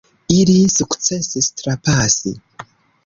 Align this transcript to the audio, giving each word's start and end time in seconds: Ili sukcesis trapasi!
Ili 0.35 0.55
sukcesis 0.75 1.51
trapasi! 1.61 2.33